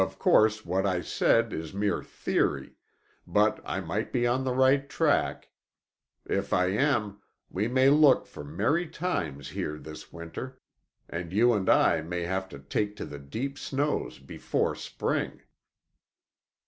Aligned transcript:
Of 0.01 0.17
course, 0.17 0.65
what 0.65 0.83
I 0.87 1.01
said, 1.01 1.53
is 1.53 1.75
mere 1.75 2.01
theory, 2.01 2.73
but 3.27 3.61
I 3.63 3.81
might 3.81 4.11
be 4.11 4.25
on 4.25 4.43
the 4.43 4.55
right 4.55 4.89
track. 4.89 5.51
If 6.25 6.53
I 6.53 6.69
am, 6.71 7.21
we 7.51 7.67
may 7.67 7.87
look 7.89 8.25
for 8.25 8.43
merry 8.43 8.87
times 8.87 9.49
here 9.49 9.77
this 9.77 10.11
winter, 10.11 10.59
and 11.07 11.31
you 11.31 11.53
and 11.53 11.69
I 11.69 12.01
may 12.01 12.23
have 12.23 12.49
to 12.49 12.57
take 12.57 12.95
to 12.95 13.05
the 13.05 13.19
deep 13.19 13.59
snows 13.59 14.17
before 14.17 14.73
spring." 14.73 15.43